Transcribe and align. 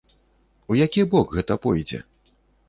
У 0.71 0.77
які 0.79 1.03
бок 1.11 1.35
гэта 1.37 1.59
пойдзе? 1.67 2.01